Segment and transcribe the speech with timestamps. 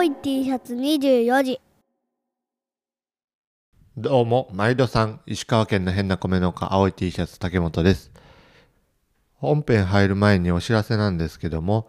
[0.00, 1.60] 青い T シャツ24時
[3.98, 8.10] どうも、毎度さん、石川県の変な米農家、青い T シャツ竹本です。
[9.34, 11.86] 本編入る前にお知らせなんですけども、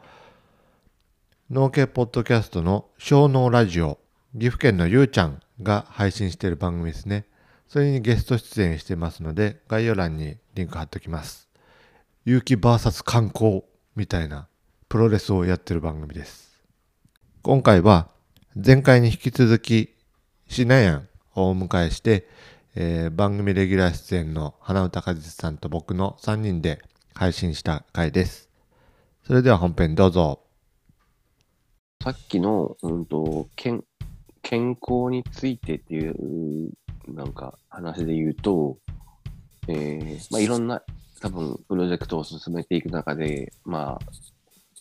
[1.49, 3.97] 農系ポッドキャストの小農ラジオ、
[4.33, 7.27] 岐阜県のゆうちゃんが配信している番組ですね。
[7.69, 11.47] それにゲスト出演してますので、概要欄にリンク貼っておきます。
[12.25, 13.63] 勇気 VS 観光
[13.95, 14.49] みたいな
[14.89, 16.50] プロレスをやってる番組です。
[17.43, 18.07] 今回は
[18.55, 19.95] 前回に引き続き
[20.47, 22.27] シナヤンをお迎えして、
[22.75, 26.83] えー番組レギュラー出演の花歌果実さんと僕の3人で
[27.15, 28.47] 配信した回です。
[29.25, 30.41] それでは本編どうぞ。
[32.03, 33.83] さっきの、うんと、健、
[34.43, 36.69] 健康についてっていう、
[37.07, 38.77] なんか話で言うと、
[39.67, 40.83] えーまあ、いろんな、
[41.19, 43.99] 多分、プロジェクトを進めていく中で、まあ、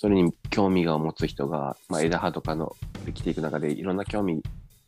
[0.00, 4.40] それに興味が持つ人が、まあ、枝葉とかの、できていく中で、いろんな興味、引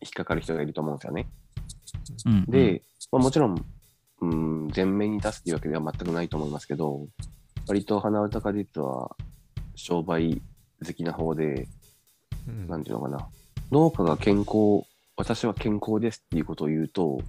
[0.09, 1.29] っかかる人がいると思うんですよね。
[2.24, 2.80] うんうん、で、
[3.13, 3.63] まあ、もちろん、
[4.23, 7.07] うん、前面に出すっていうわけでは全くないと思いますけど、
[7.68, 9.15] 割と花歌果実は
[9.74, 10.40] 商売
[10.83, 11.68] 好きな方で、
[12.66, 13.29] なんていうのかな、
[13.71, 14.87] 農家が健康、
[15.18, 17.21] 私は健康ですっていうことを言うと、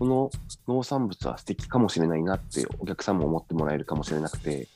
[0.00, 0.30] この
[0.66, 4.66] 農産物は素敵かもしれないなってお客さんも思ってもらえるかもしれなくて、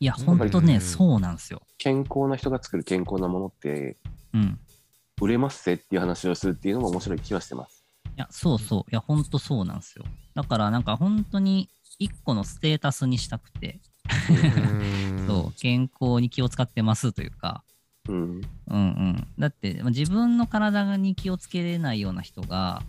[0.00, 1.62] いや、ほんとね、うんそうなんですよ。
[1.76, 3.96] 健康な人が作る健康なものって
[4.32, 4.58] うん。
[5.20, 7.84] 売れますぜっていう話をするっていうのも面白い気はしてます。
[8.06, 8.90] いや、そうそう。
[8.90, 10.04] いや、ほんとそうなんですよ。
[10.34, 13.80] だから、なんか本当に一個のステータスにしたくて、
[15.26, 17.64] そう、健康に気を使ってますというか、
[18.08, 18.40] うん。
[18.68, 19.26] うんうん。
[19.38, 22.82] だって、まあ自分の体に気をつけれないような人が、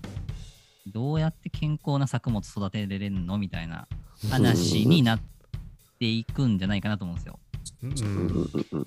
[0.85, 3.87] どうやって健康な作物育てれるのみたいな
[4.30, 5.19] 話になっ
[6.00, 7.39] ていくんじゃないかなと思うんですよ。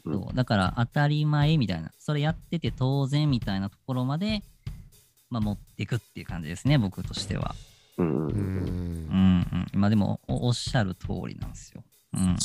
[0.08, 4.42] そうだから当たり前みたいな、それやってて当然みたいなところまで、
[5.30, 7.54] まあ、持っていくっていう感じですね、僕としては。
[7.98, 9.66] うんうん。
[9.74, 11.82] まあでもお、おっしゃる通りなんですよ。
[12.14, 12.36] うん。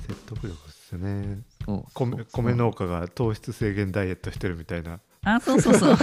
[0.00, 1.42] 説得力ですね。
[1.64, 1.84] そう
[2.32, 5.00] 米農家が糖質制限ダイエットしてるみたいな。
[5.26, 5.96] あ、そうそうそう。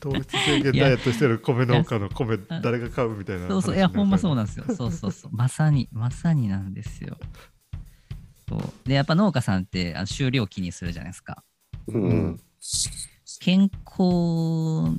[0.00, 3.48] 糖質制限ダイエットしてる米農家の米誰が買うみたいな。
[3.48, 3.76] そうそう。
[3.76, 4.36] いや、ほんまそうな。
[4.36, 4.64] なんですよ。
[4.74, 5.30] そうそうそう。
[5.32, 7.18] まさに、まさになんですよ。
[8.48, 11.44] そうで、やっぱ農家さんってあの収量気にするじゃないですか。
[11.88, 12.40] うん。
[13.40, 14.98] 健康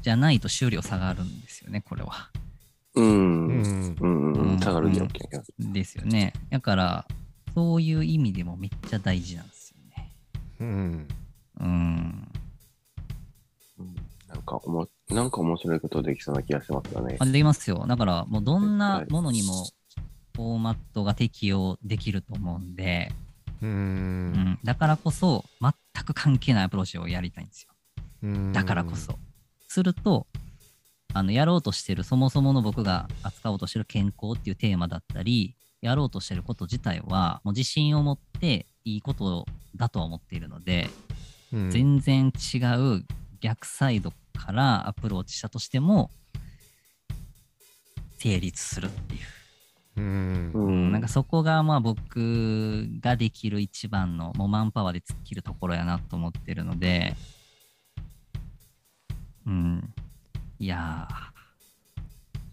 [0.00, 2.30] じゃないと収量下がるんですよね、これは。
[2.94, 3.96] うんううんん。
[4.00, 4.58] うんうん。
[4.58, 5.06] 下がるよ
[5.58, 5.72] うん。
[5.74, 6.32] ですよね。
[6.48, 7.06] だから、
[7.54, 10.12] そういう意味でもめっちゃ大事なんですよね。
[10.60, 11.08] うん。
[11.60, 12.28] うん。
[14.28, 17.26] なんかおも、なんか面白いことできそうな気がしますよねあ。
[17.26, 17.84] できますよ。
[17.86, 19.66] だから、もうどんなものにも
[20.34, 23.12] フォーマットが適用できると思うんで、
[23.60, 23.66] う。
[23.66, 27.74] うんん、だからこそ、全く関係ないアプローチをやりたいんですよ。
[28.22, 29.18] うんだからこそ。。
[29.68, 30.26] すると、
[31.12, 39.46] あのやろうとしてる、そもそもの僕が扱おうとしてる健康っていうテーマだったり、やろうとしてること自体は、もう自信を持っていいこと
[39.76, 41.09] だとは思っているので、うん
[41.70, 43.04] 全然違う
[43.40, 46.10] 逆サイドからアプローチしたとしても、
[48.18, 49.20] 成立するっていう。
[49.96, 50.52] うん。
[50.54, 57.16] うんなんかそこがまあ僕ができる一番のもうマンパワーで突っ切るところやなと思ってるので、
[59.46, 59.94] うん。
[60.58, 61.14] いやー、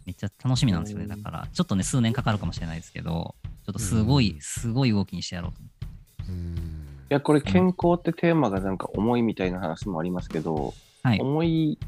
[0.06, 1.04] めっちゃ楽しみなんですよね。
[1.04, 6.32] うんだから、ちょっとね、数年かかるかもしれないですけど、ちょっとすごい、うんすごい動きにしてやろうと思って。
[6.32, 6.77] うんい
[7.10, 10.74] や、これ健康ってテーマがなんか重いみたいな話もありますけど、
[11.04, 11.20] はい。
[11.20, 11.80] 重い、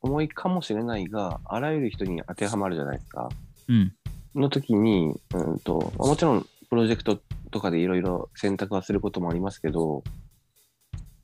[0.00, 3.28] 重いかもしれないが、あらゆる人に当てはまるじゃないですか。
[3.68, 3.92] うん。
[4.34, 7.18] の時に、うんと、もちろんプロジェクト
[7.50, 10.02] とかでいろいろ選択はすることもありますけど、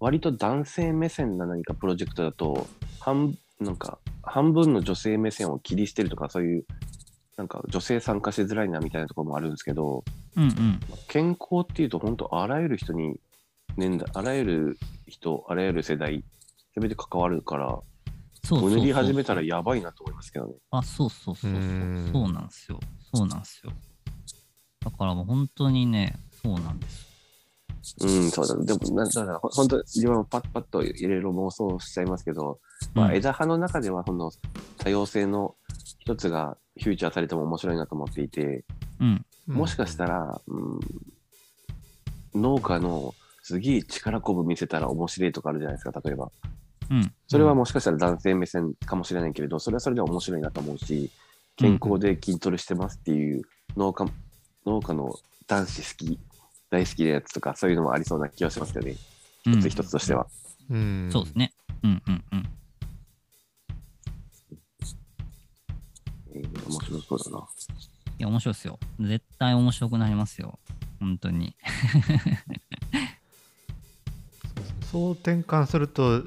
[0.01, 2.67] 割と男性目線な何かプロジェクトだと、
[3.01, 6.67] 半、なんか、半分の女性目線を切り捨てるとか、そういう、
[7.43, 10.05] なんか女性参加しづらいなみたいなところもあるんですけど、
[10.37, 10.81] うんうん。
[11.09, 13.17] 健康っていうと本当あらゆる人に
[13.77, 14.79] 年代あらゆる
[15.09, 16.23] 人あらゆる世代
[16.77, 17.81] 全て関わるから
[18.45, 20.55] そうそうそうお塗り始めたらやばいなと思いますけどね。
[20.71, 21.61] あ、そうそうそうそう。
[21.61, 22.79] うんそうなんですよ。
[23.13, 23.73] そうなんですよ。
[24.85, 26.15] だからもう本当にね、
[26.45, 27.09] そうなんです。
[28.01, 28.55] うん、そうだ。
[28.65, 32.61] でも、なだからほ本当自分もパッパッといろいろ妄想しちゃいますけど、
[32.95, 34.31] まあ、うん枝葉の中ではこの
[34.79, 35.57] 多様性の
[36.01, 38.65] 一つがフューチャーされても面白いなと思っていて、
[39.01, 39.25] うん。
[39.47, 46.31] もしかしたら、うん、農家のすげえ力こぶ見せたら面白いとかあるじゃないですか、例えば。
[46.91, 47.13] うん。
[47.29, 51.11] それはもしかしたら男性目線かもしれないけれど、それはそれで面白いなと思うし、
[51.57, 53.43] 健康で筋トレしてますっていう
[53.77, 54.07] 農家、
[54.67, 55.15] 農家の
[55.47, 56.19] 男子好き、
[56.71, 58.93] 大好きなやつとか、そういうのもありそうな気がしますよね。
[59.47, 60.27] うん一つ一つとしては。
[60.71, 61.53] うんそうですね。
[61.83, 62.49] うんうんうん。
[67.01, 67.47] 白そうだな。
[68.19, 68.79] いや、面白いですよ。
[69.01, 70.59] 絶対面白くなりますよ。
[71.01, 71.57] 本当に。
[74.91, 76.23] そう転換すると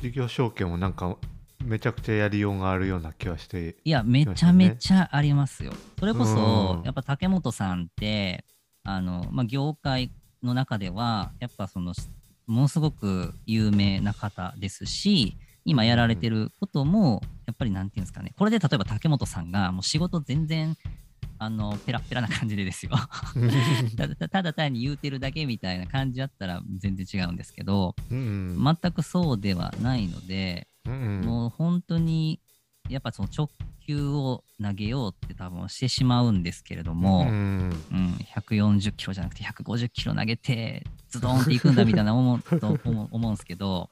[0.00, 1.18] 事業承継もなんか
[1.64, 5.72] めちゃくちゃやりようがあるような気はしていや、めちゃめちゃありますよ。
[5.98, 8.44] それこそう、んやっぱ竹本さんって、
[8.84, 10.10] あの、まあ、業界
[10.42, 11.94] の中では、やっぱその、
[12.46, 20.76] ものすごく有名な方ですし、今やられてることも、やっぱりなんていうんですかね、これで例えば竹本さんが、もう仕事全然、
[21.38, 22.92] あの、ペラッペラな感じでですよ。
[23.96, 32.38] ただただ単に言うてるだけみたいな感じだったら全然違うんですけど、うん全くそうではないので、うんもう本当に
[32.90, 33.48] やっぱその直
[33.86, 37.72] 球を投げようって多分してしまうんですけれども、ううんん。
[38.36, 43.88] 140キロじゃなくて150キロ投げてズドンっていくんだみたいな思うと思う思うんですけど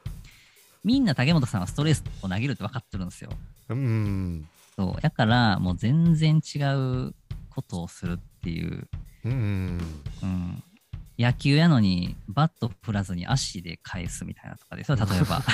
[0.87, 3.31] みんな竹本さんはストレスを投げるって分かってるんですよ。
[3.71, 6.61] うんそうだからもう全然違
[7.09, 7.13] う
[7.51, 8.87] ことをするっていう、
[9.25, 9.81] うん
[10.23, 10.63] うん、
[11.19, 15.43] 野球やのにバット振らずに足で返すみたいなとかですよ 例えば。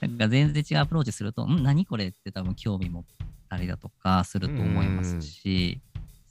[0.00, 3.04] なんか全然違うアプローチすると、ん何これって多分興味持っ
[3.48, 5.80] たりだとかすると思いますし、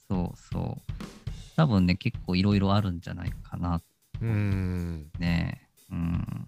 [0.08, 0.94] そうそう。
[1.58, 3.82] 多分ね、結構いろいろあるんじゃないかな
[4.22, 5.67] うんね。
[5.92, 6.48] うん。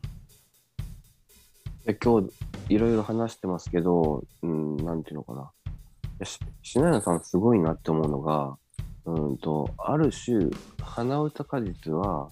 [1.86, 2.30] で今日
[2.70, 6.26] いろいろ話してますけど、うん、なんていうのかな。
[6.26, 8.58] し篠谷さんすごいなって思うのが、
[9.06, 10.50] うんと、ある種、
[10.82, 12.30] 花歌果実は、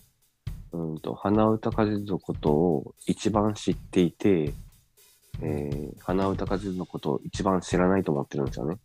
[0.73, 4.53] うんと、花歌果実のことを一番知っていて、
[5.41, 8.77] えー、花歌果実のことを一番知らないと思ってるんですよね。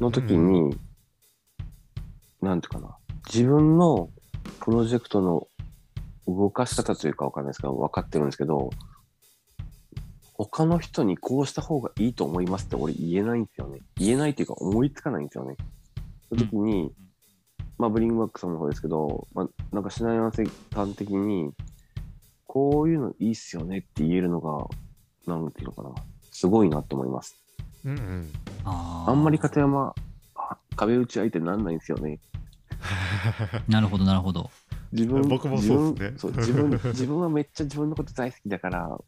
[0.00, 0.76] の時に、
[2.40, 2.96] なんていうかな。
[3.26, 4.10] 自分の
[4.60, 5.46] プロジェクトの
[6.26, 8.70] 動かし方というかわかんないですけど、分かってるんですけど、
[10.34, 13.80] 他の人にこうした方がいいと思いますって俺言えないんですよね。
[13.96, 15.56] 言えないっていうか思いつかないんですよね。
[16.28, 16.92] その時に、
[17.78, 21.52] まあブリングバックさんの方ですけど、まあなんか品山さん的に、
[22.46, 24.66] こういうのいいっすよねって言えるのが、
[25.26, 25.90] なんていうのかな。
[26.30, 27.36] すごいなって思います。
[27.84, 28.30] うん
[28.64, 29.94] あーあんまり片山、
[30.34, 32.20] あ壁打ち相手になんないんですよね。
[33.68, 34.50] なるほど、なるほど。
[34.92, 38.98] 自分僕もそうっすね自分そう自分 自分はめっちゃ自分のこと大好きだから、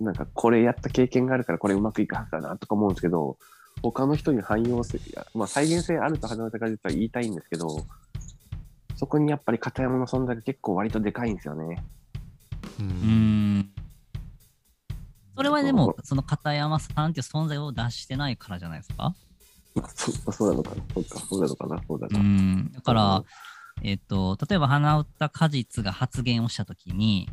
[0.00, 3.36] なんかこれやった経験があるからこれうまくいくはずだなとか思うんですけど、
[3.82, 5.00] 他の人に汎用性、
[5.34, 7.84] まあ再現性あると花形が実は言いたいんですけど、
[8.96, 11.82] そこにやっぱり片山の存在が結構割とでかいんですよね。
[12.78, 13.70] ううんーん。
[15.36, 19.14] それはでも、その片山さんっていう存在を出してないからじゃないですか？
[19.74, 22.18] まあそうそうなのかなそうか、そうなのかなそうだうな。
[22.20, 22.72] ん。
[22.72, 23.24] だから、
[23.82, 27.28] えっと、例えば花歌果実が発言をしたときに、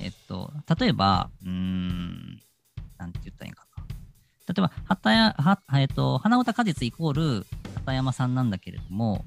[0.00, 2.40] えっと、例えば、うーん、
[2.98, 3.84] なんて言ったらいいんかな。
[4.48, 9.24] 例えば、畑やはえっと、花歌果実イコール片山さんなんだけれども、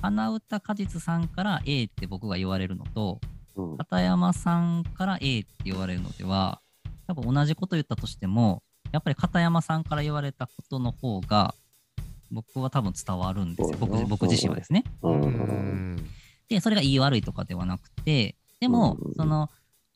[0.00, 3.28] 花歌果実さんから A って僕が言われるのと、うん
[3.76, 6.60] 片山さんから A って言われるのでは、
[7.08, 8.62] 多分同じこと言ったとしても、
[8.92, 11.54] やっぱり片山さんから言われたことの方が、
[12.30, 13.76] 僕は多分伝わるんですよ。
[13.78, 14.84] 僕僕自身はですね。
[15.02, 15.96] うんん
[16.48, 19.50] で、それが言い悪いとかではなくて、でもうん、その、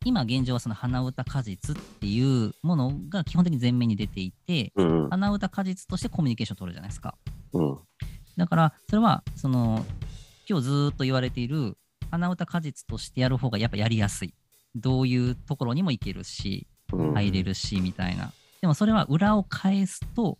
[0.04, 5.08] 今現状はその花歌果実っていうものが基本的に前面に出ていて、うん。
[5.10, 7.16] 花歌果実としてコミュニケーションを取るじゃないですか。
[7.52, 7.78] うん。
[8.36, 9.84] だから、それは、その、
[10.48, 11.76] 今日ずーっと言われている、
[12.10, 14.34] 花歌果実としてやる方がやっぱやりやすい。
[14.74, 17.14] どういうところにも行けるし、うん。
[17.14, 18.32] 入れるし、みたいな。
[18.60, 20.38] でもそれは裏を返すと、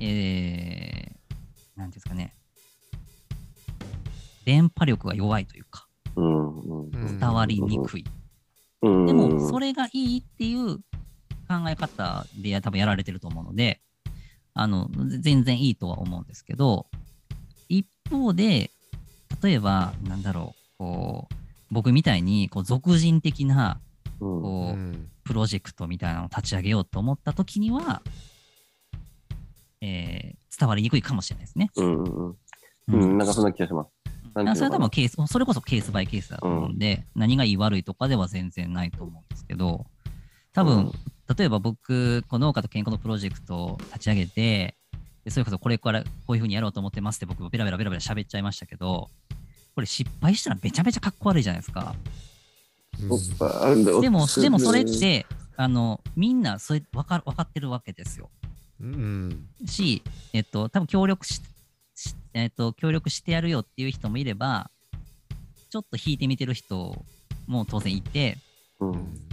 [0.00, 2.32] えー、なんていうんですかね、
[4.44, 5.86] 電波力が弱いというか、
[6.16, 6.60] うん。
[6.60, 6.90] うん。
[6.90, 8.04] うん伝わりにくい。
[8.82, 9.06] うん。
[9.06, 10.76] でも、それがいいっていう
[11.48, 13.80] 考え方でや多分やられてると思うので、
[14.54, 16.86] あの、ぜ全然いいとは思うんですけど、
[17.68, 18.70] 一方で、
[19.42, 21.34] 例えば、なんだろう、こう、
[21.70, 23.80] 僕みたいに、こう、俗人的な、
[24.20, 24.42] うん。
[24.42, 28.00] こう、うんプロジェクトみたいなのを立ち上げようと思った時には、
[29.80, 31.70] えー伝わりにくいかもしれないですね。
[31.76, 32.02] うん。
[32.02, 32.30] うん。
[32.30, 32.36] う
[32.88, 33.18] うん。
[33.18, 33.90] なんかそんな気がします。
[34.24, 39.84] うのかなそれは多分ケース、それこそケースバイケースだと思うんで、何がいい悪いとかでは全然ないと思うんですけど、
[40.52, 40.92] 多分、うん
[41.36, 44.76] 例えば僕、この農家と健康のプロジェクトを立ち上げて、
[45.24, 49.10] でそれこそこれからこういうふうにやろうと思ってますって僕、ベラベラベラベラ喋っちゃいましたけど、
[49.74, 51.96] これ失敗したらめちゃめちゃかっこ悪いじゃないですか
[54.00, 58.30] でも、でもそれっ、て、あの、みんなそれ分か分かってるわけですよ。
[58.80, 60.02] うんし、
[60.32, 61.40] えっと、多分協力し
[62.34, 64.70] えっと協力してやるよっていう人もいれば、
[65.70, 67.04] ちょっと引いてみてる人
[67.46, 68.38] も当然いて、
[68.80, 69.26] うん。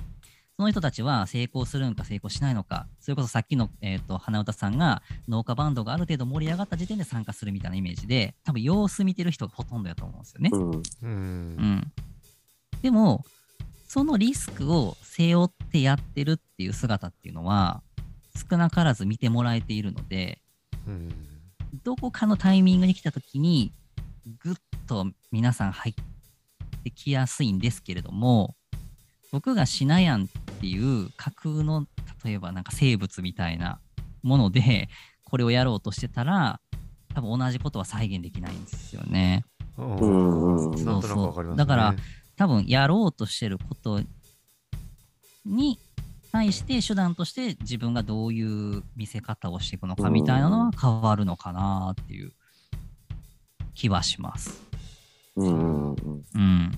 [0.56, 10.50] その人たちは成功するのか成功しないのか、それこそさっきの、えー、と花歌さんが農家バンドがある程度盛り上がった時点で参加するみたいなイメージで、多分様子見てる人がほとんどやと思うんですよね。
[10.54, 10.72] うん。
[10.72, 10.82] う。
[11.02, 11.12] うん
[11.78, 11.92] ん、
[12.82, 13.26] でも、
[13.88, 17.82] そのリスクを背負ってやってるっていう姿っていうのは、
[18.36, 20.42] 少なからず見てもらえているので、
[20.88, 21.10] うん。
[21.84, 23.74] どこかのタイミングに来た時に、
[24.40, 24.56] ぐっ
[24.88, 28.56] と皆さん入ってきやすいんですけれども、
[29.32, 30.28] 僕がシナヤンっ
[30.60, 31.88] ていう架空の、
[32.24, 33.80] 例えばなんか生物みたいな
[34.22, 34.90] もので、
[35.24, 36.60] これをやろうとしてたら、
[37.16, 39.46] 多分同じことは再現できないんですよね。
[39.78, 40.76] うんうんう
[41.52, 41.56] ね。
[41.56, 41.96] だから
[42.36, 44.02] 多分やろうとしてること
[45.46, 45.80] に
[46.34, 52.32] 対して手段として自分がどういう見せ方をしていくのかみたいなのは変わるのかなっていう
[53.76, 54.60] 気はします。
[55.36, 55.92] うん。
[55.94, 55.96] うん。
[55.96, 56.72] うん。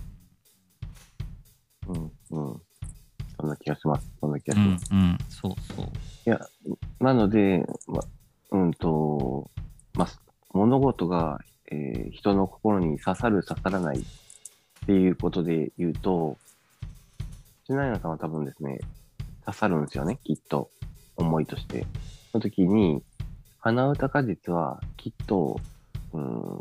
[1.88, 2.12] うん。
[2.31, 2.62] うん。
[3.39, 4.05] そんな気がします。
[4.19, 4.91] そんな気がうんします。。
[4.91, 5.17] うん。
[5.29, 5.85] そうそう。
[5.85, 6.39] いや、
[7.00, 8.01] なので、ま、
[8.51, 9.50] うんと、
[9.93, 10.05] ま、
[10.53, 11.39] 物事が、
[11.71, 14.01] えー人の心に刺さる、刺さらないっ
[14.85, 16.38] ていうことで言うと、
[17.67, 18.79] シナヤさんは多分ですね、
[19.46, 20.70] 刺さるんですよね、きっと。
[21.18, 21.86] 思いとして。
[22.32, 23.02] その時に、
[23.60, 25.60] 鼻歌果実はきっと、
[26.14, 26.60] うん、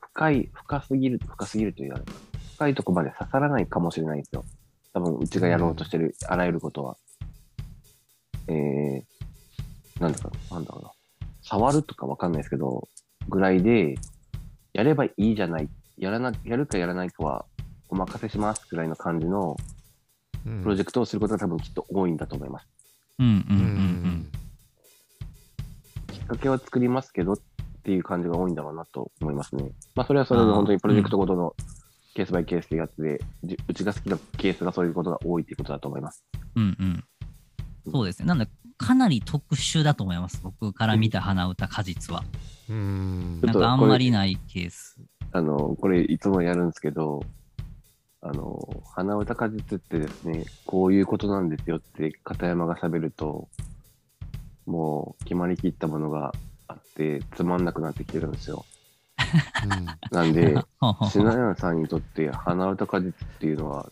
[0.00, 2.12] 深い、深すぎる、深すぎると言われる。
[2.56, 4.44] 深いとこまで刺さらないかもしれないんですよ。
[4.92, 6.96] 多分、うちがやろうとしてる、あらゆることは。
[8.48, 9.04] えー、
[10.00, 10.90] なんだか、なんだろうな。
[11.42, 12.88] 触るとかわかんないですけど、
[13.28, 13.96] ぐらいで、
[14.72, 17.46] やればいいじゃない、やらな、やるかやらないかは
[17.88, 19.56] お任せしますぐらいの感じの
[20.44, 22.68] プロジェクトをすることが多分きっと多いんだと思います。
[23.18, 24.30] うんうんううんん
[26.12, 27.38] きっかけは作りますけどっ
[27.84, 29.70] ていう感じが多いんだろうなと思いますね。
[29.94, 31.54] まあそれはそれで本当にプロジェクトごとの
[32.14, 36.24] ケースバイケースってやつで、じうちが好きなケースがそういうことが多いっていうことだと思います。
[36.54, 37.04] うんうん。
[37.90, 38.26] そうですね。
[38.26, 38.48] なんで、
[38.78, 40.40] かなり特殊だと思います。
[40.42, 42.22] 僕から見た鼻歌果実は。
[42.70, 44.96] うんなんかあんまりないケース。
[45.32, 47.22] あの、これいつもやるんですけど、
[48.26, 53.48] あの、鼻歌果実ってですね、こういうことなんですよって片山が喋ると、
[54.64, 56.32] もう決まりきったものが
[56.66, 58.64] あって、つまんなくなってきてるんですよ。
[60.10, 63.90] なんで、ほうほうシナヤンさんにとって鼻歌果実っていうのは、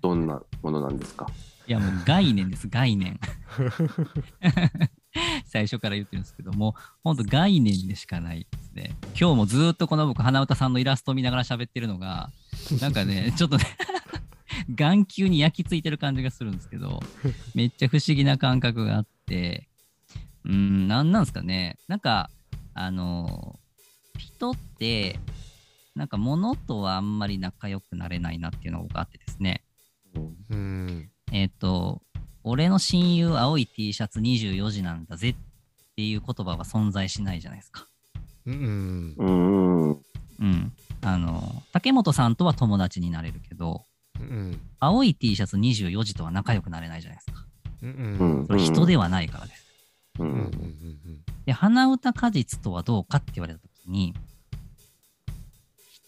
[0.00, 1.26] どんなものなんですか？
[1.66, 3.18] いやもう概念です、概念。
[5.48, 8.96] 最初から言ってるんですけども、本当概念でしかないですね。
[9.18, 12.30] 今日もずーっとこの僕、花歌さんのイラストを見ながら喋ってるのが、
[12.80, 13.64] なんかね、 ちょっとね、
[14.74, 17.00] 眼球に焼き付いてる感じがするんですけど、
[17.54, 19.68] めっちゃ不思議な感覚があって、
[20.44, 21.78] うーん、なんなんですかね。
[21.88, 22.30] なんか、
[22.74, 23.58] あの、
[24.18, 25.18] 人って、
[25.94, 29.64] なんか物とはあんまり仲良くなれないなっていうのがあってですね。
[31.32, 32.02] えっ、と、
[32.44, 35.34] 俺の親友青い T シャツ24時なんだぜっ
[35.96, 37.86] ていう言葉は存在しないじゃないですか。
[38.46, 39.90] うんうんうん。
[39.90, 40.72] うん。
[41.02, 43.84] あの、竹本さんとは友達になれるけど、
[44.20, 47.46] うん青い T シャツ24時とは仲良くなれないじゃないですか。
[47.82, 47.90] うん
[48.38, 48.46] うん。
[48.46, 49.64] それ人ではないからです。
[50.18, 50.50] ううんうんん。
[51.44, 54.14] で、鼻歌果実とはどうかって言われたときに、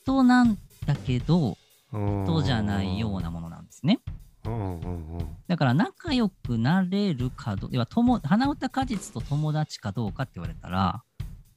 [0.02, 1.56] 人なんだけど、
[1.92, 3.98] うん人じゃないようなものなんですね。
[4.46, 11.02] うんうんうんだから仲良くなれるかど、要は友鼻歌果実と友達かどうかって言われたら、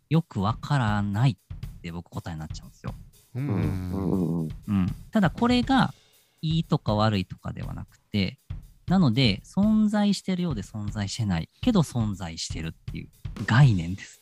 [0.09, 2.95] よくわからないって僕答えになっちゃうんですよ。
[3.35, 3.55] うんうん
[3.93, 4.49] うんうん。
[4.67, 4.95] うん。
[5.11, 5.93] ただこれが
[6.41, 8.39] いいとか悪いとかではなくて、
[8.87, 13.09] なので存在してるようで存在してないけど存在してるっていう
[13.45, 14.21] 概念です。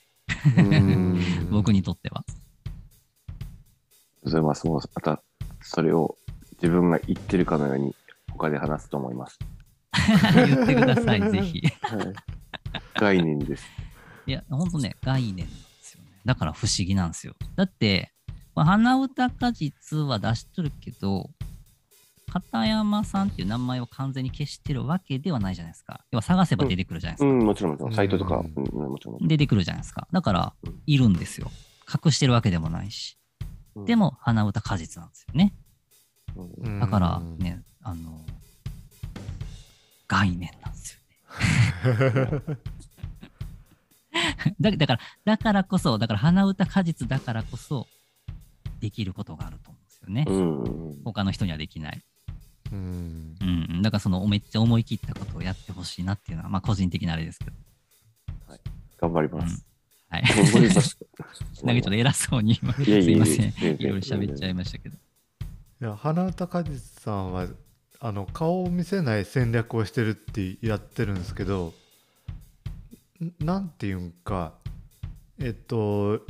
[0.58, 2.24] うん 僕にとっては。
[4.25, 5.22] それはそう、また、
[5.62, 6.15] それを
[6.62, 7.96] 自分が言ってるかのように
[8.42, 9.38] 他で話すと思います。
[10.34, 11.62] 言ってください、 ぜひ。
[11.82, 12.14] はい。
[12.96, 13.66] 概念です。
[14.26, 16.10] いや、ほんとね、概念なんですよね。
[16.26, 17.36] だから不思議なんですよ。
[17.56, 18.12] だって、
[18.56, 21.30] まあ、鼻歌果実は出しとるけど、
[22.32, 26.06] 片山さんっていう名前を完全に消してるわけではないじゃないですか。
[26.12, 27.30] 要は探せば出てくるじゃないですか。
[27.30, 27.94] うん、もちろん、もちろん。
[27.94, 29.28] サイトとか、ううんん、もちろん。
[29.28, 30.08] 出てくるじゃないですか。
[30.12, 31.52] だからうん、いるんですよ。
[32.04, 33.18] 隠してるわけでもないし。
[33.76, 35.54] うんで、も、鼻歌果実なんですよね。
[36.36, 38.24] うんうんだからね、あの、
[40.08, 42.58] 概念なんですよね。
[44.60, 47.88] だだから、だからこそ、だから鼻歌果実だからこそ、
[48.80, 50.26] できることがあると思うんですよね。
[50.28, 52.02] うんうん他の人にはできない。
[52.72, 53.82] うんうんうん。
[53.82, 57.52] だからそのめっちゃ思い切ったことをやってほしいなっていうのは、まあ個人的なあれですけど。
[59.00, 59.66] 頑張りうんます。。
[60.10, 60.24] はい。
[60.24, 60.98] 頑張ります。
[61.18, 61.28] 頑
[61.66, 63.48] なんかちょっと偉そうに今、すいません。
[63.48, 64.98] いろいろ喋っちゃいましたけど。
[65.82, 67.48] いや花歌果実さんは
[68.03, 71.72] あの顔を見せない戦略をしてるってやってるんですけど
[73.24, 74.53] んなんていうんか
[75.39, 76.22] えっと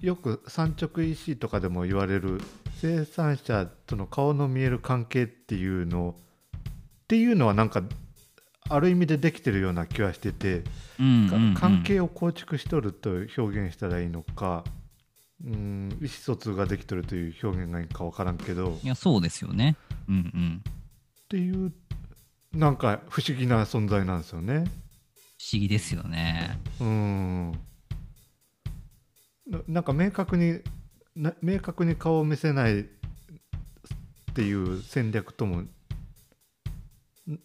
[0.00, 2.40] よく産直 EC とかでも言われる
[2.80, 7.82] 生産者との顔の見える関係っていうのっていうのはなんか
[8.68, 10.62] ある意味でできてるような気はしてて、
[11.00, 14.62] うんうんうん関係を構築しとると表現したらいいのか
[15.44, 19.76] うん意思疎通ができとるという表現がいいか分からんけどいや、そうですよね。
[20.08, 20.62] うんうん。
[21.26, 21.72] っていう
[22.52, 24.64] なんか不思議な存在なんですよね。
[25.38, 26.60] 不思議ですよね。
[26.80, 27.52] うん
[29.48, 30.60] ななんか明確に
[31.16, 32.84] な明確に顔を見せないっ
[34.34, 35.70] ていう戦略ともん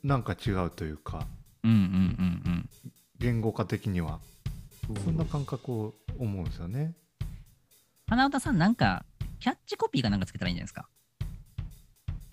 [0.04, 1.26] なんか違うというか
[1.64, 2.70] うんうんうんうん。
[3.20, 4.20] 言語化的には
[5.04, 6.94] そんな感覚を思うんですよね。
[8.08, 9.06] 花歌さん、なんか、
[9.40, 10.90] キャッチコピーがなんかつけたらいいんじゃないですか？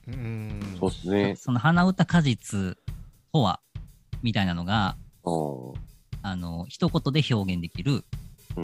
[0.08, 1.36] うんそうですね。
[1.36, 2.78] その花歌果実
[3.32, 3.60] とは、
[4.22, 4.96] みたいなのが、
[6.22, 8.04] あの、一言で表現できる
[8.54, 8.60] キ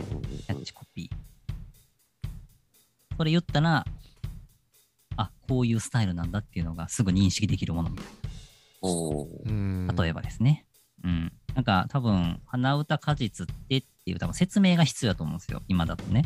[0.53, 1.17] ャッチコピー。
[3.17, 3.85] それ言ったら、
[5.17, 8.07] あ、こういうスタイルなんだっていうのがすぐ認識できるものみたい
[9.97, 10.03] な。
[10.03, 10.67] 例えばですね。
[11.05, 11.33] うん。
[11.55, 15.63] なんか多分、花歌果実ってっていう多分説明が必要だと思うんですよ。
[15.69, 16.25] 今だとね。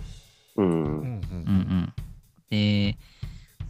[0.56, 1.92] うんうんうんうんうん。
[2.48, 2.96] で、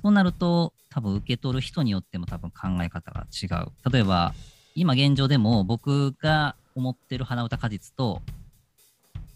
[0.09, 3.73] そうなると、多分受け取る人によっても多分考え方が違う。
[3.93, 4.33] 例えば、
[4.75, 8.23] 今現状でも僕が思ってる花歌果実と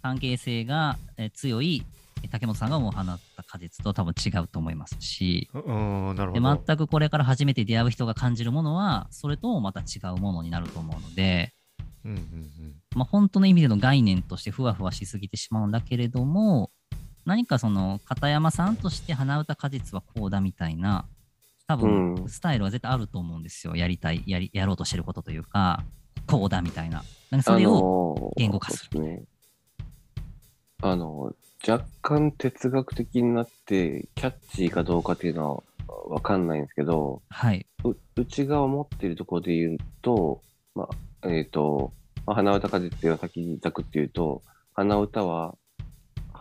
[0.01, 1.85] 関係性がえー強い
[2.23, 5.51] えー竹本さんが思う花歌果実と多分違うと思いますし、
[6.33, 6.41] で。
[6.41, 11.53] 全くこれから初めて出会う人が感じるものは、それともまた違うものになると思うので、
[12.07, 12.21] うんうん
[12.95, 16.71] まあ、本当の意味での概念としてふわふわしすぎてしまうんだけれども、
[17.25, 21.07] 何かその片山さんとして花歌果実はこうだみたいな、
[21.67, 23.77] 多分うんスタイルは絶対あると思うんですよ。
[23.77, 25.85] やりたい、やりやろうとしてることというか、
[26.27, 27.05] こうだみたいな。
[27.31, 29.25] なんかそれを、を言語化するそうですね。
[30.83, 31.35] あの、
[31.67, 35.63] 若干哲学的になって、キャッチーかどうかっていうのは
[36.09, 37.67] わかんないんですけど、はい。
[37.85, 40.43] ううちが思っているところで言うと、
[40.75, 40.89] ま
[41.23, 41.93] あ、えっ、と、
[42.27, 44.43] まあ、鼻歌果実っていうのを先にザクって言うと、
[44.75, 45.55] 鼻歌は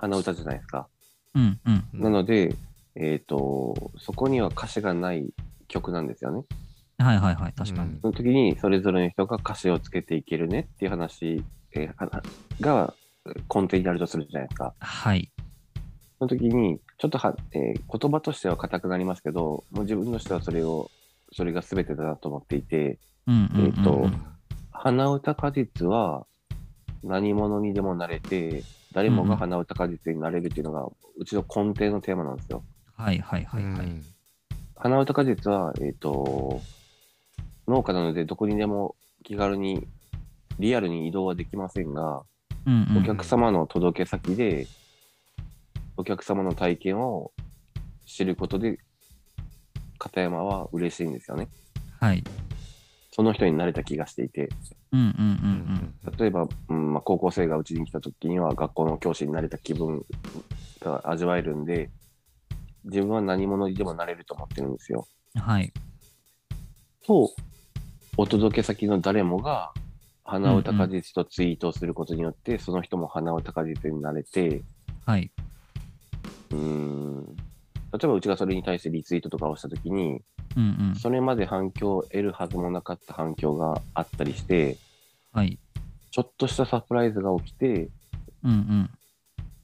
[0.01, 0.87] 鼻歌じゃないですか。
[1.35, 1.83] うんうん。
[1.93, 2.55] うんなので、
[2.95, 5.29] えっ、と、そこには歌詞がない
[5.67, 6.43] 曲なんですよね。
[6.97, 7.53] はいはいはい。
[7.53, 7.99] 確かに。
[8.01, 12.21] その時にそれぞれの人が歌詞をつけていけるねっていう話、えーは
[12.59, 12.93] が
[13.53, 14.73] 根底にあるとするじゃないですか。
[14.79, 15.31] はい。
[16.17, 20.89] その時に、ちょっとは、えー言葉としては硬くなりますけど、もう自分としてはそれを、
[21.33, 23.65] それが全てだなと思っていて、うんうんうんうん。
[23.67, 24.31] えっと
[24.71, 26.25] 鼻歌果実は
[27.03, 30.85] 何者にでもなれて、誰もが鼻歌果実になれるっていうのが、
[31.17, 32.63] うちの根底のテーマなんですよ。
[32.95, 33.85] はいはいはいはい。
[33.85, 34.05] うん
[34.83, 36.59] 花歌果実は、えっ、と、
[37.67, 39.87] 農家なのでどこにでも気軽に、
[40.57, 42.23] リアルに移動はできませんが、
[42.65, 44.65] うんうんお客様の届け先で、
[45.97, 47.31] お客様の体験を
[48.07, 48.79] 知ることで、
[49.99, 51.47] 片山は嬉しいんですよね。
[51.99, 52.23] はい。
[53.11, 54.49] その人になれた気がしていて、
[54.91, 55.81] うんうんうん
[56.17, 60.03] 例えば、うんまあ、高校生がうちに来た時には学校の教師になれた気分
[60.79, 61.91] が味わえるんで、
[62.85, 65.07] 自分は何者にでもなれると思ってるんですよ。
[65.35, 65.41] うん。
[65.41, 65.71] はい。
[67.05, 67.29] と、
[68.17, 69.71] お届け先の誰もが、
[70.23, 74.63] 花歌果実とツイートをすることによって、その人も花歌果実になれて、
[75.05, 75.31] はい。
[76.51, 80.21] うーん、例えばうちがそれに対してリツイートとかをしたときに、
[80.55, 80.95] うんうん。
[80.95, 84.77] それまで反響を得るはずもなかった反響があったりして、
[85.31, 85.59] はい。
[86.11, 87.89] ちょっとしたサプライズが起きて、
[88.43, 88.89] うんうん。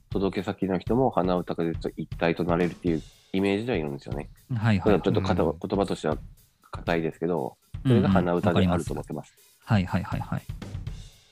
[0.10, 3.02] 届け先の人も花歌果実と一体となれるっていう
[3.34, 4.30] イメージではいるんですよね。
[4.54, 5.02] はいはいこれは。
[5.02, 6.18] ちょっと言葉としては
[6.72, 9.34] 硬いですけど、それが鼻歌であると思ってます。
[9.66, 10.42] はいはいはいはい。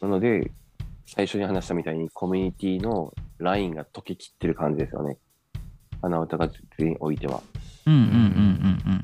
[0.01, 0.51] なので、
[1.05, 5.17] 最初に話したみたいにコミュニティのラインが溶けきってる感じですよね。
[6.01, 7.41] 花歌果実においては。
[7.85, 8.13] うんうんうんうん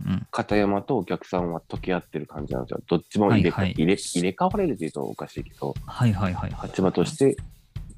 [0.07, 0.27] うんうん。
[0.31, 2.81] 片山とお客さんは溶け合ってる感じなんですよ。
[2.87, 6.67] どっちも入れ,、はいはい入れ入れ替われるというとおかしいけど、はいはいはいはい。
[6.67, 7.37] 立場として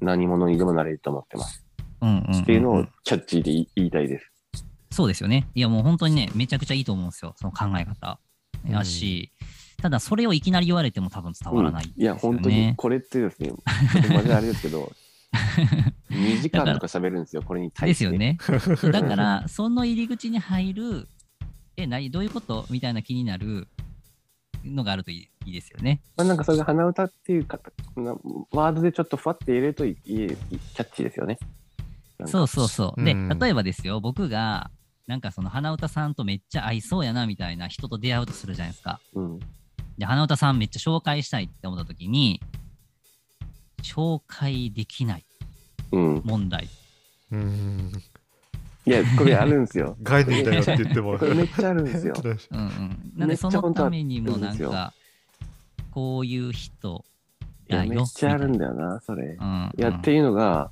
[0.00, 1.64] 何者にでもなれると思ってます。
[2.00, 4.30] うんうんうんうんっていうのをキャッチーで言いたいです。
[4.90, 5.48] そうですよね。
[5.54, 7.34] いやもう本当にね、めちゃくちゃいいと思うんですよ。
[7.36, 8.18] その考え方。
[8.68, 9.32] やし、
[9.78, 13.54] ただそれをいきなり言われても多分伝わらない、うんいや、本当にこれってですね、ちょ
[14.00, 14.92] っとマジであれですけど、
[16.14, 18.04] 2時間とか喋るんですよ、これに対して。
[18.04, 18.38] ですよね。
[18.92, 21.08] だから、その入り口に入る、
[21.76, 23.68] え、何どういうことみたいな気になる
[24.64, 26.00] のがあるといいですよね。
[26.16, 27.60] まあ、なんかそれが鼻歌っていうか
[27.96, 28.12] な
[28.52, 30.36] ワードでちょっとふわって入れるといいキャ
[30.84, 31.38] ッチーですよね。
[32.26, 33.04] そうそうそう。
[33.04, 34.70] で、うん例えばですよ、僕が、
[35.06, 39.00] なんかその花歌さんとめっちゃ合いそうやなみたいな人と出会うとするじゃないですか。
[39.14, 39.38] うん。
[39.98, 42.40] で、花歌さんめっちゃ紹介したいって思った時に、
[43.82, 45.33] 紹介できないうん。
[45.94, 46.68] 問題。
[47.32, 47.92] うん。
[48.86, 49.96] いや、これあるんですよ。
[50.02, 51.18] 概念だよって言っても。
[51.18, 52.14] めっちゃあるんですよ。
[52.52, 53.12] うんうん。
[53.16, 54.92] なんで、そのためにもなんか、
[55.90, 57.04] こういう人
[57.68, 57.90] いや、だよ。
[57.90, 59.38] めっちゃあるんみだよな、それ。
[59.40, 60.70] うん、いや、っていうのが、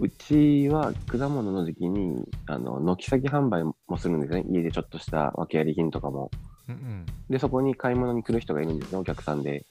[0.00, 4.44] うちは果物の時期に、あの、軒先販売もするんですね。
[4.48, 6.30] 家でちょっとした訳あり品とかも。
[6.68, 9.64] うんで、そこに買い物に来る人がいるんですね、お客さんで。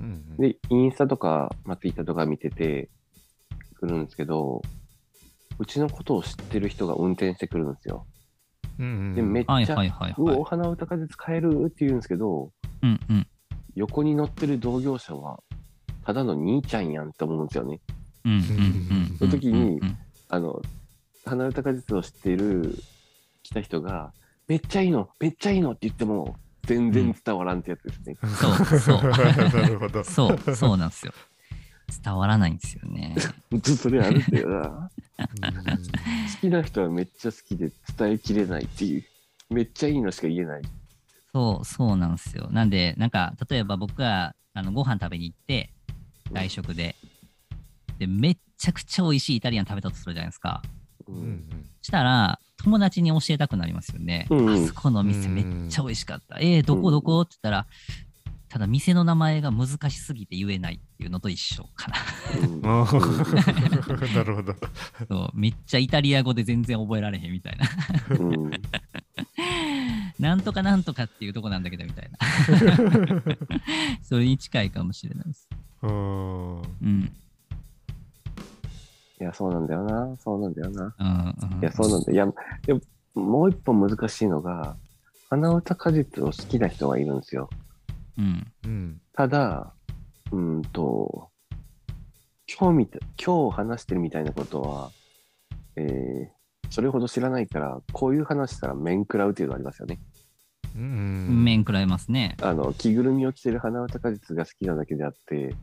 [0.00, 2.88] うんうんで、インスタとか、まあ、ツイッターとか見てて、
[3.86, 4.62] 来るんですけど、
[5.58, 8.06] うちのことを知ってる人が運転してくるんですよ。
[8.78, 10.36] うんうんで、めっちゃ、はいはいはいうお、はい。
[10.38, 12.50] お花歌果実買えるって言うんですけど、
[12.82, 13.26] うんうん。
[13.76, 15.38] 横に乗ってる同業者は、
[16.04, 17.80] ただの兄ちゃんやんって思うんですよね。
[18.24, 19.16] うんうんうん。
[19.18, 20.60] その時にうんうんあの、
[21.24, 22.74] 花歌果実を知っている、
[23.42, 24.12] 来た人が、
[24.48, 28.16] めっちゃいいの、めっちゃいいのって言っても、全然伝わらんってやつですね。
[28.40, 29.02] そうそう。
[29.12, 30.02] なるほど。
[30.02, 31.12] そう、そうなんですよ。
[32.02, 33.14] 伝わらないんですよね。
[33.50, 34.58] ほんとそれあるんだよな。
[34.58, 39.04] うん好きな人はめっちゃ好きで伝えきれないっていう。
[39.50, 40.62] めっちゃいいのしか言えない。
[41.32, 42.48] そう、そうなんですよ。
[42.50, 45.70] なんで、なんか、例えば僕があのご飯食べに行って、
[46.32, 46.96] 外食で、
[47.98, 50.62] で、めっちゃくちゃ美味しいイタリアン食べたとするじゃないですか。
[51.06, 51.44] ううんん
[51.82, 54.26] したら、友達に教えたくなりますよね。
[54.30, 56.38] うんあそこの店めっちゃ美味しかった。
[56.40, 57.20] えー、どこどこ？
[57.20, 57.66] って言ったら、
[58.54, 61.96] ただ店の名前が難しすぎて言えないっていうのと一緒かな。
[62.62, 64.54] なるほど。
[65.08, 68.16] そうめっちゃイタリア語で全然覚えられへんみたいな。
[68.16, 68.50] うん
[70.20, 72.18] なんとかなんとかっていうとこなんだけどみたいな。
[74.02, 75.48] それに近いかもしれないです。
[75.82, 77.12] うんうん。
[79.20, 80.16] いや、そうなんだよな。
[80.20, 80.94] そうなんだよな。
[80.96, 82.14] うんうん、いや、そうなんだよ。
[82.14, 82.32] いや、
[82.66, 82.80] でも、
[83.20, 84.76] もう一本難しいのが、
[85.28, 87.50] 花歌果実を好きな人がいるんですよ。
[88.18, 88.52] うん。
[88.64, 89.74] うんただ、
[90.32, 91.30] うーんと、
[92.58, 94.90] 今日みた、今日話してるみたいなことは、
[95.76, 100.00] えー、それほど知らないから、こういう話したら面食らうっていうのがありますよね。
[100.76, 102.36] うん面食らいますね。
[102.42, 105.54] あの、着ぐるみを着てる花歌果実が好きなだけであって、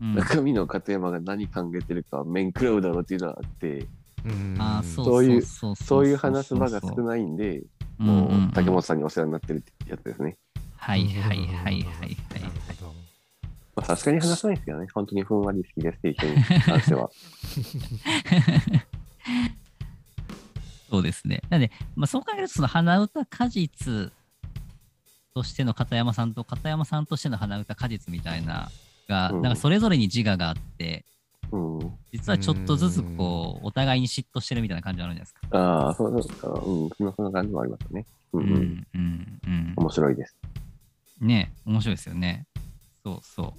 [0.00, 3.86] うん、中身の片山が何考えてるかは面食らうだろうっていうのがあって、
[4.24, 7.58] うんあーそうそういうそうそういう話す場が少ないんで、
[8.00, 10.36] うんもうんう竹本さんにお世話になってるってやつですね。
[10.86, 12.12] はいはいはいはいはい
[13.74, 17.10] まあさすがに話さないですけどね、本当にふんわり好きですっていう人に関しては。
[20.88, 21.42] そうですね。
[21.50, 24.12] なんで、まあ、そう考えると、その花歌果実
[25.34, 28.70] としての片山さんと片山さんとしての花歌果実みたいな
[29.08, 31.04] が、うんなんかそれぞれに自我があって、
[31.50, 31.98] うん。
[32.12, 35.40] 実はちょっとずつこう、お互いに嫉妬してるみたいな感じあるんじゃないですか。
[35.50, 36.48] ああ、そうそうか。
[36.64, 38.06] うん、そんな感じもありますね。
[38.32, 39.74] うん、うん、うんうんうん。
[39.76, 40.36] 面白いです。
[41.20, 42.46] ね面白いですよね。
[43.04, 43.54] そうそ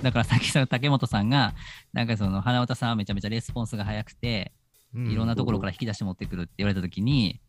[0.00, 0.02] う。
[0.02, 1.54] だからさっきの竹本さんが、
[1.92, 4.52] なんかその花歌さんはめちゃめちゃレスポンスが早くて、
[4.94, 7.40] うんいろんなところから引き出して持ってくるって言われたときに、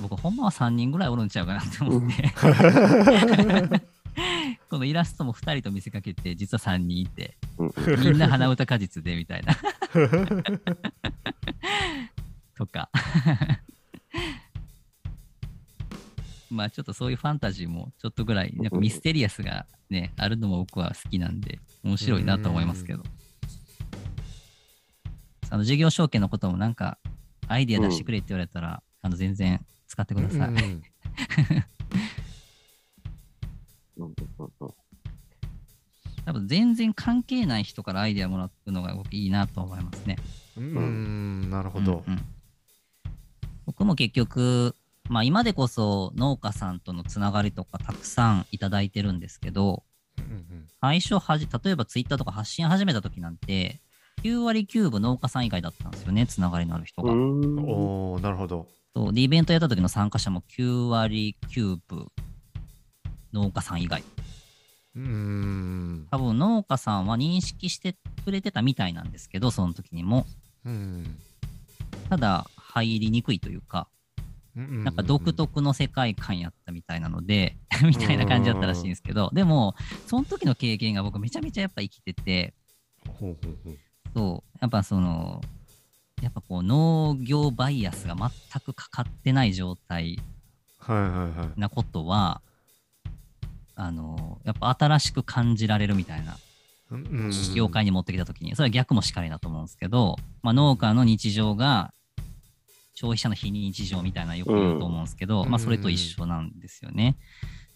[0.00, 2.30] 僕ほんまは3人ぐらいおるんちゃうかなって思って、
[4.70, 9.54] このイラストも2人と見せかけて、実は3人いて、うんうん、みんな花歌果実でみたいな。
[12.56, 12.90] とか。
[16.50, 23.02] まあちょっとそういうファンタジーもちょっとぐらい、やっぱミステリアスがね、あるのも僕は好きなんで、面白いなと思いますけど。
[25.50, 26.98] あの事業承継のこともなんか、
[27.46, 30.48] アイディア出してくれって言われたら、あの全然使ってください。
[30.48, 30.82] うんうんうんうん
[36.28, 40.16] 多分全然関係ない人からアイデアもらうのが僕いいなと思いますね。
[40.58, 42.20] うんなるほどうんうん
[43.64, 44.74] 僕も結局、
[45.08, 49.82] まあ今でこそ農家さんとのつながりとかたくさんいただいてるんですけど、
[50.18, 53.80] うん最初はじ、例えばツイッターとか発信始めた時なんて、
[54.22, 57.12] 9割9分農家さん以外だったんですよね、つながりのある人が。
[57.12, 62.06] うんうんおおなるほどそうで、イベントやった時の参加者も9割9分
[63.32, 64.02] 農家さん以外。
[64.94, 70.26] うん多分農家さんは認識してくれてたみたいなんですけど、その時にも。
[70.64, 71.18] うん
[72.08, 73.97] ただ、入りにくいというか、うん
[74.84, 79.74] なんか独特の世界観やったみたいなので、 みたいな感じだったらしいんですけど、でも、
[80.06, 82.54] その時の経験が僕めちゃめちゃやっぱ生きてて、
[84.14, 85.42] そう、やっぱその、
[86.22, 88.30] やっぱこう農業バイアスが全
[88.60, 90.18] くかかってない状態
[91.56, 92.40] なことは、
[93.76, 96.36] あの、やっぱ新しく感じられるみたいな
[97.54, 101.92] 業界に持ってきたときに、それは逆もしかりだと思うんですけど、まあ、農家の日常が
[102.98, 107.16] 消費者の非日常みたいなよく言うと思うんですけど、うんまあ、それと一緒なんですよね。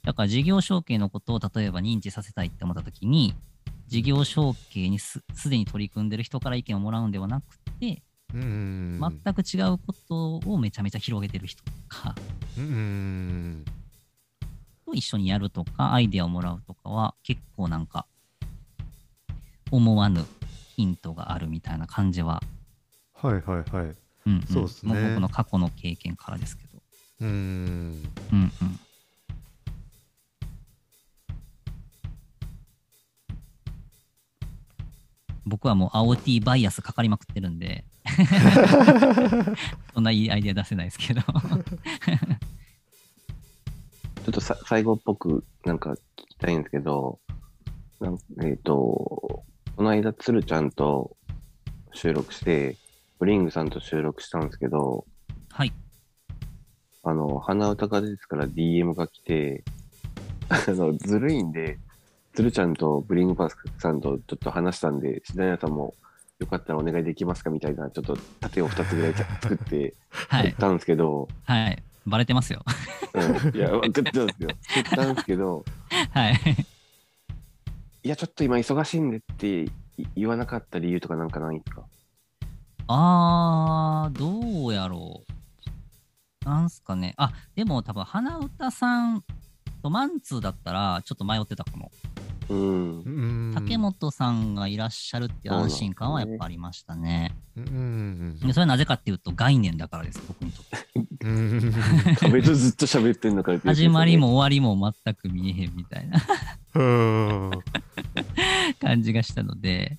[0.03, 3.33] だから事業承継のことを例えば認知させたいって思ったときに、
[3.87, 8.03] 事業承継にすすでに取り組んでる人から意見をもらうんではなくて、
[8.35, 12.17] うん全く違うことをめちゃめちゃ広げてる人とか
[12.59, 13.65] うん。
[14.85, 18.07] と一緒にやるとか、アイデアをもらうとかは結構なんか
[19.71, 20.25] 思わぬ
[20.75, 22.43] ヒントがあるみたいな感じは
[23.15, 26.79] はいはいはいうんうんそうっすね僕の過去の経験からですけど。
[27.21, 27.29] うん
[28.33, 28.81] うんうん。
[35.45, 37.85] 僕はもう青 T バイアスかかりまくってるんで、
[39.93, 41.21] そんないいアイデア出せないですけど。
[44.25, 45.97] ちょっとさ最後っぽくなんか聞
[46.29, 47.19] きたいんですけど、
[48.01, 48.73] なんえっ、と、
[49.77, 51.17] この間、つるちゃんと
[51.93, 52.77] 収録して、
[53.23, 55.05] ブリングさんと収録したんですけど、
[55.53, 55.73] はい。
[57.05, 59.63] あの、鼻歌がですから DM が来て、
[60.49, 61.79] あの、ずるいんで、
[62.35, 65.95] つるちゃんとブリングパスさんとちょっと話したんで、しだやさんも
[66.41, 70.43] よかったらお願いできますかみたいな、ちょっと盾を2つぐらい 作ってはい。
[70.43, 71.81] 言ったんですけど、はい。
[72.05, 72.65] バレてますよ。
[73.15, 73.19] う
[73.53, 74.49] ん、いや、分かってたんですよ。
[74.75, 75.65] 言ったんですけど、
[76.11, 76.35] はい。
[78.03, 79.71] いや、ちょっと今忙しいんでってい
[80.17, 81.85] 言わなかった理由とかなんかないんですか？
[82.87, 85.23] あー、どうやろ
[86.45, 86.49] う。
[86.49, 87.15] なんすかね。
[87.17, 89.25] あ、でも多分、花歌さん
[89.83, 91.91] とマンツーだったら、ちょっと迷ってたかも。
[92.49, 93.01] うん。
[93.01, 97.35] うん竹本さんがいらっしゃるっていう安心感はやっぱありましたね。
[97.57, 100.79] うそれはなぜかっていうと概念だからです、僕にとって。
[101.25, 101.73] うん
[102.19, 106.21] 壁とずっと喋ってんのかね始まりも終わりも全く見えへんみたいな
[106.75, 107.51] うん
[108.81, 109.99] 感じがしたので。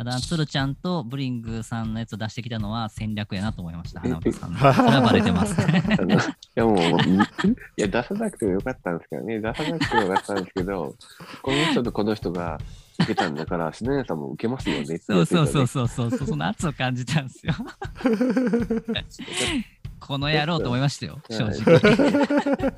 [0.00, 4.58] ただ、つるちゃんとブリングさんのやつを出してきたのは戦略やなと思いました、花歌さんの。
[4.58, 5.54] それはバレてます。
[5.60, 5.66] あ
[6.02, 6.18] のい
[6.54, 6.82] やもう、い
[7.76, 10.94] や、出さなくてもよかったんですけどね、出さなくてもよかったんですけど、
[11.42, 12.58] この人とこの人が
[13.00, 15.66] 受けたんだから、篠宮さんも受けますよねそうそうそうう。
[15.66, 17.52] そうそうそう、その圧を感じたんですよ。
[20.00, 22.72] この野郎と思いましたよ、正直。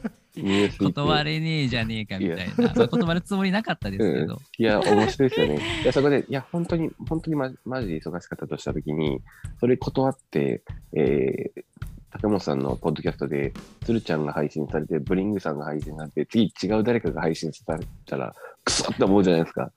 [0.92, 2.74] 断れねえじゃねえかみたいな。
[2.74, 4.40] まあ断るつもりなかったですけど。
[4.58, 5.60] いや、面白いですよね。
[5.82, 9.20] いや、そこで、いや、本当に、本当にま、マジで忙しかったとしたときに、
[9.60, 10.62] それ断って、
[10.94, 11.62] えー、
[12.10, 13.52] 竹本さんのポッドキャストで、
[13.84, 19.70] つるちゃんが配信されて、ブリングさんが配信されて、次違う誰かが配信されたら、クソって思うじゃないですか。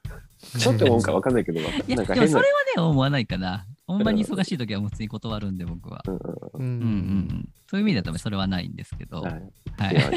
[0.59, 2.41] ちょっと思うか分かんないけど、なんか変なそれは
[2.75, 3.65] ね、思わないかな。
[3.87, 6.03] ほんまに忙しい時は普通に断るんで、僕は。
[6.07, 6.23] うんうん
[6.57, 7.49] ううん。
[7.69, 9.21] そういう意味だとそれはないんですけど。
[9.21, 9.23] は。
[9.23, 9.97] はいい。
[9.97, 10.11] いや、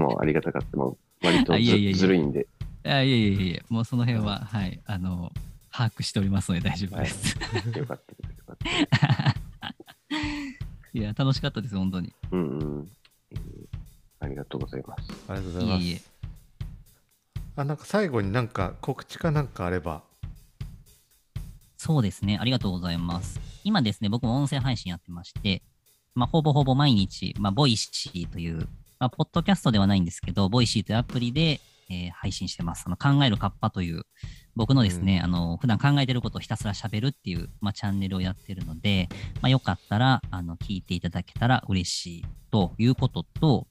[0.00, 0.76] もうありがたかった。
[0.76, 2.46] もう割とずあいえいえいえずるいんで。
[2.84, 5.32] あいえいえいえ、もうその辺は、はい、あの、
[5.70, 7.36] 把握しておりますので大丈夫です。
[7.78, 8.38] よかったです。
[8.38, 8.70] よかったで
[10.92, 12.12] すいや、楽しかったです、本当に。
[12.30, 12.88] うんうん。
[13.32, 13.76] えー
[14.18, 15.12] ありがとうございます。
[15.28, 16.00] ありがとうございますいえいえ。
[17.56, 20.02] あなんか最後になんか告知かなんかあれば
[21.76, 22.38] そうですね。
[22.40, 23.40] ありがとうございます。
[23.64, 25.62] 今ですね、僕も音声配信やってまして、
[26.14, 32.84] まあ、ほぼほぼ毎日、まあ、 Voicy という、まあ、ポッドキャストではないんですけど、 Voicy というアプリで、えー配信してます。
[32.86, 34.02] あの考えるカッパという、
[34.56, 39.08] 僕のですね、あの、普段考えてることをひたすら喋るっていう、まあ、チャンネルをやってるので、
[39.42, 43.66] まあ、よかったら、あの、聞いていただけたら嬉しいということと、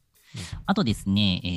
[0.66, 1.48] あとですね、え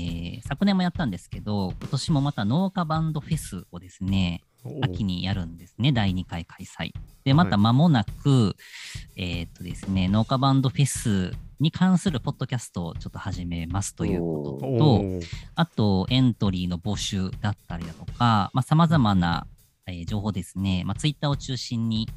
[0.44, 4.42] ー昨年もやったんですけど、今年もまた農家バンドフェスをですね、
[4.82, 6.92] 秋にやるんですね、第2回開催。
[7.24, 8.56] で、また間もなく、
[9.16, 15.22] えーっとですね、農家バンドフェスに関するポッドキャストをちょっと始めますということおと、ー
[15.54, 19.46] あと、エントリーの募集だったりだとか、まあ、様々な、
[19.86, 22.08] えー情報ですね、まあ、ツイッターを中心に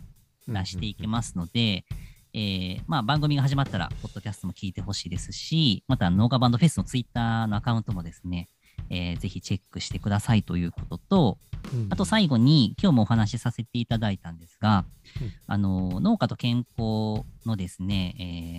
[0.47, 1.85] 出していきますので、
[2.33, 8.47] えーまあ、番組が始まったら、ポッドキャストも聞いてほしいですし、また、農家バンドフェスのツイッターのアカウントもですね、
[8.91, 11.37] えーぜひチェックしてくださいということと、
[11.73, 11.87] うん。
[11.89, 14.85] あと最後に、今日もお話しさせていただいたんですが、
[15.21, 15.31] うん。
[15.47, 18.15] あの農家と健康のですね、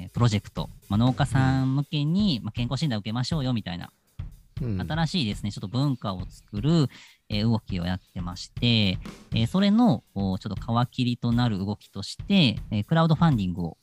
[0.06, 3.92] えープロジェクト、まあ、農家さん向けに、まあ、健康診断受けましょうよみたいな、
[4.60, 4.80] うん。
[4.80, 6.88] 新しいですね、ちょっと文化を作る、
[7.28, 8.98] えー動きをやってまして、
[9.34, 13.76] えーそれのおちょっと皮切りとなる動きとして、えークラウドファンディングを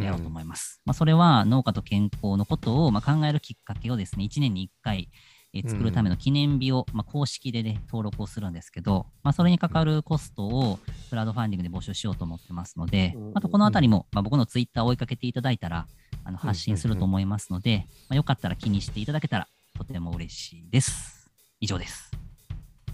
[0.00, 0.80] やろうと思います。
[0.84, 5.08] まあ、それは農家と健康のことを、まあ、考えるきっかけをですね、1年に1回、
[5.54, 15.86] えー作るための記念日を、まあ、公式で、ね、登録をするんですけど、まあ、それにかかるコストをクラウドファンディングで募集しようと思ってますのでうん、あとこのあたりも、まあ、僕のツイッターを追いかけていただいたら、
[16.24, 21.30] あの発信すると思いますので、まあ、よかったら気にしていただけたらとても嬉しいです。
[21.60, 22.10] 以上です。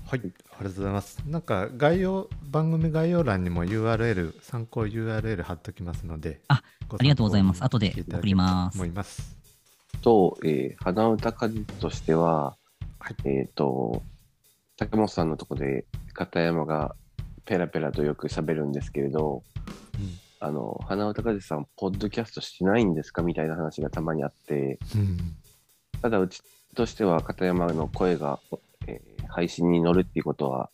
[0.07, 1.19] はい、ありがとうございます。
[1.27, 6.63] なんか概要番組概要欄にも URL 参考 URL 貼っときますので、あ
[6.99, 9.34] ありがとうございます後で送ります思います。
[10.05, 12.57] と、えー、花歌果実としては、
[12.99, 13.17] はい。
[13.25, 14.03] えっ、と、
[14.77, 16.95] 竹本さんのとこで片山が
[17.47, 19.43] ペラペラとよく喋るんですけれど、
[20.41, 25.17] あの、花歌果実さん、ポッドキャストしないんですかみたいな話がたまにあって、うん、
[26.03, 26.43] ただうち
[26.75, 28.39] としては片山の声が、
[28.87, 30.71] えー配信に乗るっていうことは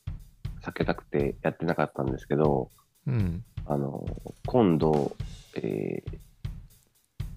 [0.63, 2.69] 避けたくてやってなかったんですけど、
[3.07, 4.05] うん、あの、
[4.45, 5.17] 今度、
[5.55, 6.19] えー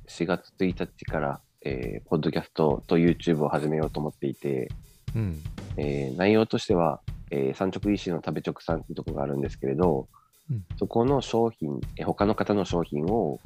[0.10, 4.70] 4月1日から、えーポッドキャストと YouTube を始めようと思っていて、
[5.16, 5.42] うん、
[5.78, 10.08] えー内容としては、えー産直 EC の食べ直さんっていうところがあるんですけれど、
[10.52, 13.40] うんそこの商品、えー他の方の商品を、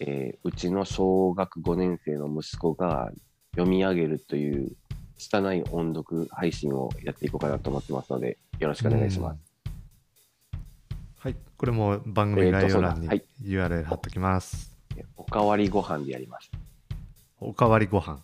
[0.00, 3.10] えーうちの小学5年生の息子が
[3.52, 4.72] 読み上げるという、
[5.16, 9.40] 拙い音読配信をやっていこうかなと思ってますので、よろしくお願いします。
[11.18, 13.08] はい、これも番組概要欄に
[13.42, 14.76] URL 貼っときます。
[14.96, 16.50] えーおかわりご飯でやります。
[17.40, 18.22] おかわりご飯。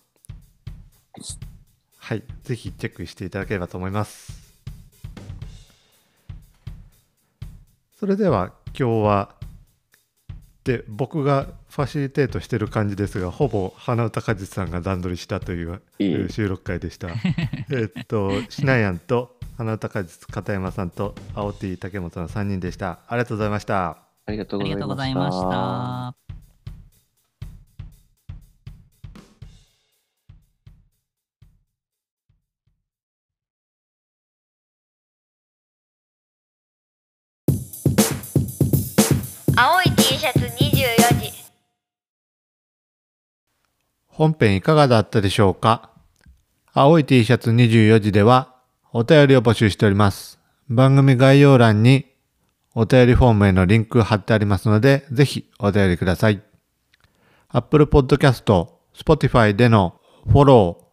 [1.98, 4.42] はい、ぜひチェックしていただければと思います。
[7.98, 9.35] それでは今日は
[10.64, 15.83] で僕がファシリテートしてる感じですがほぼ花歌果実さんが段取りしたという
[16.31, 17.09] 収録会でした。
[17.70, 23.01] えっとしなやんと花歌果実片山さんと青 T 竹本の3人でした。
[23.07, 23.98] ありがとうございました。
[24.27, 26.21] ありがとうございました。
[44.14, 45.90] 本編いかがだったでしょうか？
[46.75, 48.55] 青い T シャツ24時では
[48.92, 50.38] お便りを募集しております。
[50.68, 52.07] 番組概要欄に
[52.75, 56.42] お便りフォームへのリンク貼ってありますので、ぜひお便りください。
[57.48, 59.98] Apple Podcast、Spotify での
[60.29, 60.85] フォロー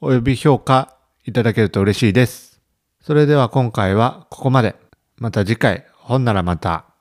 [0.00, 2.60] および評価いただけると嬉しいです。
[3.00, 4.76] それでは今回はここまで。
[5.16, 6.93] また次回、ほんならまた。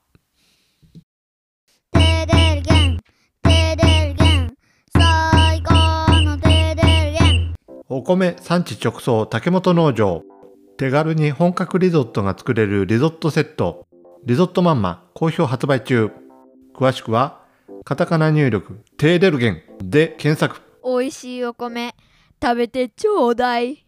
[7.89, 10.23] お米産地直送竹本農場。
[10.77, 13.85] 手軽に本格リゾットが作れるリゾットセット。
[14.23, 16.09] リゾットマンマ好評発売中。
[16.73, 17.41] 詳しくは
[17.83, 20.61] カタカナ入力テーデルゲンで検索。
[20.81, 21.93] 美味しいお米
[22.41, 23.82] 食べてちょうだい。